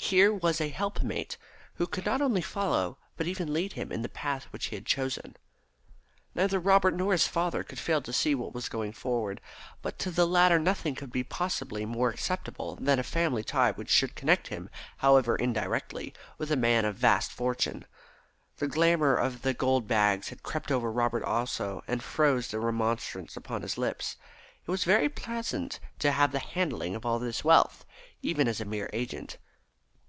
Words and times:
Here 0.00 0.32
was 0.32 0.58
a 0.58 0.70
help 0.70 1.02
mate, 1.02 1.36
who 1.74 1.86
could 1.86 2.06
not 2.06 2.22
only 2.22 2.40
follow, 2.40 2.96
but 3.18 3.26
even 3.26 3.52
lead 3.52 3.74
him 3.74 3.92
in 3.92 4.00
the 4.00 4.08
path 4.08 4.44
which 4.44 4.66
he 4.66 4.76
had 4.76 4.86
chosen. 4.86 5.36
Neither 6.34 6.58
Robert 6.58 6.94
nor 6.94 7.12
his 7.12 7.26
father 7.26 7.62
could 7.62 7.78
fail 7.80 8.00
to 8.02 8.12
see 8.12 8.34
what 8.34 8.54
was 8.54 8.70
going 8.70 8.92
forward, 8.92 9.38
but 9.82 9.98
to 9.98 10.10
the 10.10 10.26
latter 10.26 10.58
nothing 10.58 10.94
could 10.94 11.12
possibly 11.28 11.82
be 11.82 11.86
more 11.92 12.08
acceptable 12.08 12.76
than 12.80 12.98
a 12.98 13.02
family 13.02 13.42
tie 13.44 13.72
which 13.72 13.90
should 13.90 14.14
connect 14.14 14.48
him, 14.48 14.70
however 14.98 15.36
indirectly, 15.36 16.14
with 16.38 16.50
a 16.50 16.56
man 16.56 16.86
of 16.86 16.94
vast 16.96 17.30
fortune. 17.30 17.84
The 18.56 18.68
glamour 18.68 19.14
of 19.14 19.42
the 19.42 19.52
gold 19.52 19.86
bags 19.86 20.30
had 20.30 20.42
crept 20.42 20.70
over 20.72 20.90
Robert 20.90 21.24
also, 21.24 21.84
and 21.86 22.02
froze 22.02 22.48
the 22.48 22.60
remonstrance 22.60 23.36
upon 23.36 23.60
his 23.60 23.76
lips. 23.76 24.16
It 24.66 24.70
was 24.70 24.84
very 24.84 25.10
pleasant 25.10 25.80
to 25.98 26.12
have 26.12 26.32
the 26.32 26.38
handling 26.38 26.94
of 26.94 27.04
all 27.04 27.18
this 27.18 27.44
wealth, 27.44 27.84
even 28.22 28.48
as 28.48 28.58
a 28.58 28.64
mere 28.64 28.88
agent. 28.94 29.36